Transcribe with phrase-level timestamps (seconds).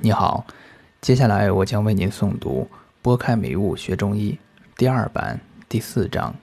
[0.00, 0.46] 你好，
[1.00, 2.68] 接下来我将为您诵读
[3.02, 4.38] 《拨开迷雾学中医》
[4.78, 6.36] 第二版第四章，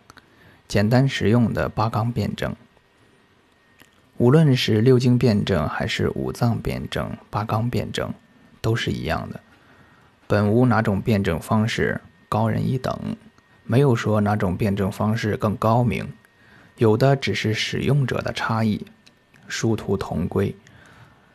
[0.68, 2.54] 简单实用的八纲辩证。
[4.18, 8.14] 无论是六经辩证还是五脏辩证、八纲辩证，
[8.60, 9.40] 都是一样的。
[10.28, 13.16] 本无哪种辩证方式高人一等，
[13.64, 16.06] 没有说哪种辩证方式更高明，
[16.76, 18.86] 有的只是使用者的差异，
[19.48, 20.54] 殊途同归，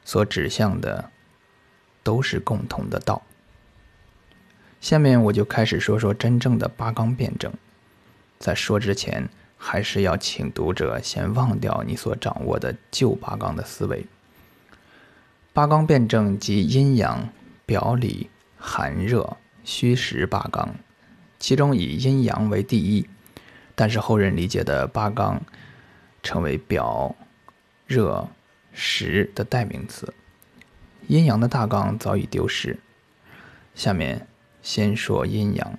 [0.04, 1.10] 所指向的。
[2.02, 3.22] 都是共同的道。
[4.80, 7.52] 下面我就开始说说真正的八纲辩证。
[8.38, 9.28] 在说之前，
[9.58, 14.06] 还是要请读者先忘掉你所掌握的旧八纲的思维。
[15.52, 17.28] 八纲辩证即阴阳、
[17.66, 20.74] 表里、寒热、虚实八纲，
[21.38, 23.06] 其中以阴阳为第一，
[23.74, 25.42] 但是后人理解的八纲
[26.22, 27.14] 成为表、
[27.86, 28.26] 热、
[28.72, 30.14] 实的代名词。
[31.10, 32.78] 阴阳的大纲早已丢失。
[33.74, 34.28] 下面
[34.62, 35.76] 先说阴阳。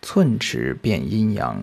[0.00, 1.62] 寸尺辨阴阳。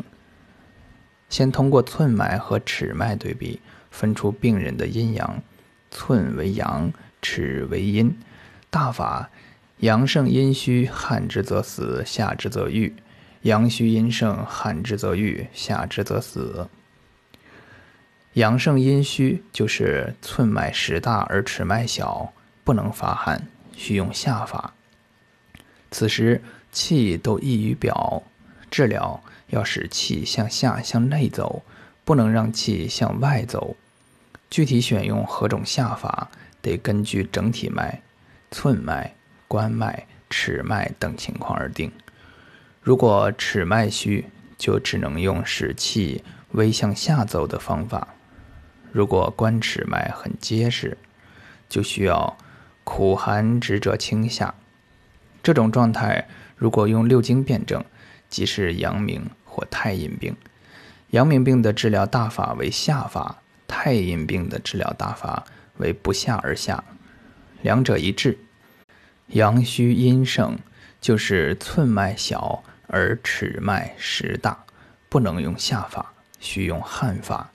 [1.28, 3.60] 先通过寸脉和尺脉对比，
[3.90, 5.42] 分出病人的阴阳。
[5.90, 8.16] 寸为阳，尺为阴。
[8.70, 9.32] 大法：
[9.78, 12.94] 阳盛阴虚，汗之则死，下之则愈；
[13.42, 16.70] 阳虚阴盛，汗之则愈，下之则死。
[18.34, 22.32] 阳盛阴虚，就是寸脉实大而尺脉小，
[22.64, 24.74] 不能发汗，需用下法。
[25.90, 26.42] 此时
[26.72, 28.22] 气都溢于表，
[28.70, 31.64] 治疗要使气向下向内走，
[32.06, 33.76] 不能让气向外走。
[34.50, 36.30] 具体选用何种下法，
[36.62, 38.02] 得根据整体脉、
[38.52, 39.16] 寸脉、
[39.48, 41.92] 关脉、尺脉等情况而定。
[42.82, 44.26] 如果尺脉虚，
[44.58, 48.08] 就只能用使气微向下走的方法。
[48.92, 50.98] 如果关尺脉很结实，
[51.68, 52.38] 就需要
[52.84, 54.54] 苦寒直者清下。
[55.44, 57.84] 这种状态，如果用六经辩证，
[58.30, 60.36] 即是阳明或太阴病。
[61.12, 65.44] 阳明病的治疗大法为下法，太阴病的治疗大法
[65.78, 66.84] 为不下而下，
[67.62, 68.38] 两者一致。
[69.28, 70.58] 阳虚阴盛，
[71.00, 74.66] 就是寸脉小而尺脉实大，
[75.08, 77.52] 不能用下法，需用汗法。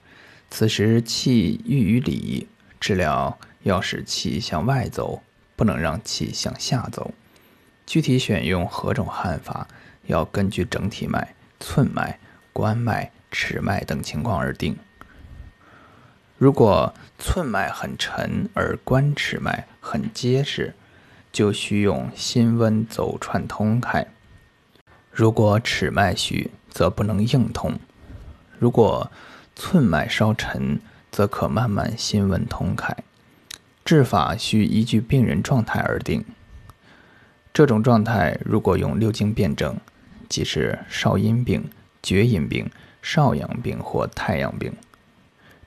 [0.56, 2.46] 此时气郁于里，
[2.78, 5.20] 治疗要使气向外走，
[5.56, 7.12] 不能让气向下走。
[7.84, 9.66] 具体选用何种汗法，
[10.06, 12.20] 要根据整体脉、寸脉、
[12.52, 14.76] 关脉、尺脉等情况而定。
[16.38, 20.72] 如果寸脉很沉而关尺脉很结实，
[21.32, 24.06] 就需用心温走串通开；
[25.10, 27.76] 如果尺脉虚，则不能硬通。
[28.60, 29.10] 如果
[29.56, 32.96] 寸脉稍沉，则可慢慢心温通开。
[33.84, 36.24] 治法需依据病人状态而定。
[37.52, 39.76] 这种状态如果用六经辩证，
[40.28, 41.70] 即是少阴病、
[42.02, 42.68] 厥阴病、
[43.00, 44.72] 少阳病或太阳病。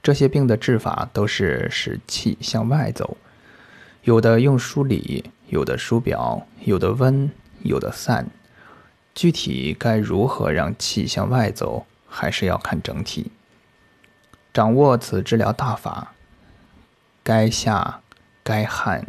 [0.03, 3.17] 这些病的治法都是使气向外走，
[4.03, 7.29] 有的用疏里，有的疏表，有的温，
[7.63, 8.27] 有的散。
[9.13, 13.31] 具体该如何让气向外走，还是要看整体。
[14.57, 16.15] 掌握此治疗大法，
[17.21, 18.01] 该下
[18.41, 19.05] 该汗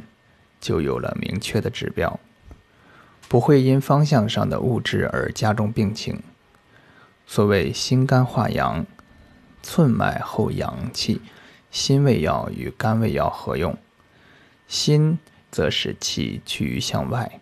[0.60, 2.20] 就有了明确的指标，
[3.30, 6.22] 不会因方向上的物质而加重病情。
[7.26, 8.84] 所谓心肝化阳，
[9.62, 11.22] 寸脉后阳气，
[11.70, 13.74] 心胃药与肝胃药合用。
[14.66, 15.18] 心
[15.50, 17.40] 则使气趋于向外，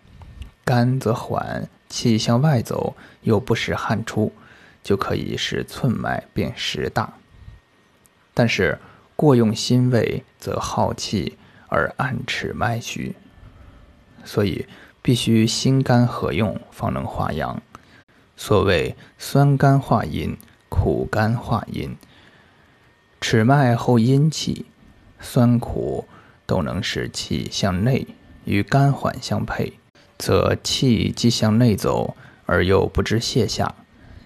[0.65, 4.33] 肝则缓气向外走，又不使汗出，
[4.84, 7.12] 就可以使寸脉变实大。
[8.39, 8.79] 但是
[9.17, 11.39] 过用心胃则耗气
[11.69, 13.17] 而暗齿脉虚，
[14.27, 14.67] 所以
[15.01, 17.63] 必须心肝合用方能化阳。
[18.37, 20.37] 所谓酸甘化阴，
[20.69, 21.97] 苦甘化阴。
[23.23, 24.67] 尺脉后阴气，
[25.19, 26.07] 酸苦
[26.45, 28.07] 都能使气向内，
[28.45, 29.72] 与肝缓相配，
[30.19, 32.15] 则气既向内走
[32.45, 33.75] 而又不知泻下，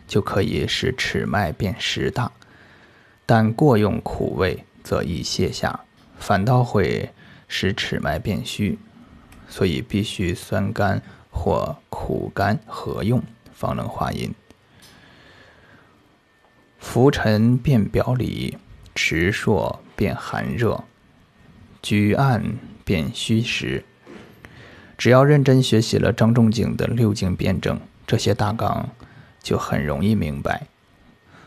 [0.09, 2.33] 就可以使尺脉变实大。
[3.33, 5.79] 但过用苦味，则易泻下，
[6.19, 7.11] 反倒会
[7.47, 8.77] 使尺脉变虚，
[9.49, 11.01] 所以必须酸甘
[11.31, 13.23] 或苦甘合用，
[13.53, 14.35] 方能化阴。
[16.81, 18.59] 浮沉变表里，
[18.97, 20.83] 迟硕变寒热，
[21.81, 22.43] 举暗
[22.85, 23.85] 变虚实。
[24.99, 28.89] 只要认真学习了张仲景的六经辩证，这些大纲
[29.41, 30.67] 就很容易明白。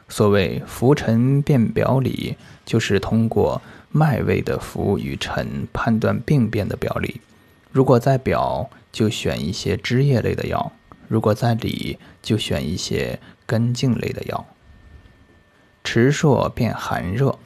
[0.09, 2.35] 所谓浮沉辨表里，
[2.65, 3.61] 就是通过
[3.91, 7.21] 脉位的浮与沉判断病变的表里。
[7.71, 10.71] 如果在表，就选一些枝叶类的药；
[11.07, 14.45] 如果在里，就选一些根茎类的药。
[15.83, 17.37] 迟朔辨寒热，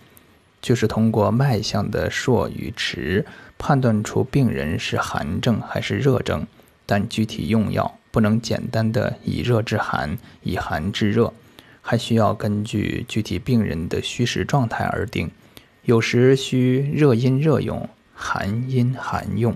[0.62, 3.26] 就是通过脉象的朔与迟，
[3.58, 6.46] 判断出病人是寒症还是热症。
[6.86, 11.34] 但具体用药不能简单的以热治寒，以寒治热，
[11.90, 15.32] 还需要根据具体病人的虚实状态而定。
[15.86, 19.56] 有时需热阴热用，寒阴寒用。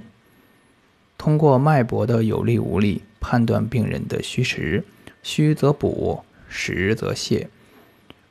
[1.18, 4.86] 通过脉搏的有力无力，判断病人的虚实。
[5.22, 7.48] 虚则补，实则泻。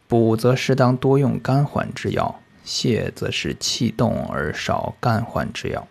[0.09, 5.87] 补则适当多用肝缓之药，泻则是气动而少肝缓之药。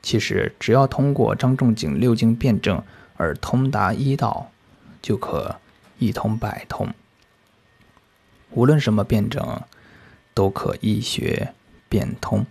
[0.00, 2.82] 其实，只要通过张仲景六经辩证
[3.18, 4.50] 而通达医道，
[5.02, 5.56] 就可
[5.98, 6.88] 一通百通。
[8.50, 9.60] 无论什么辩证，
[10.34, 11.52] 都可易学
[11.88, 12.44] 变通。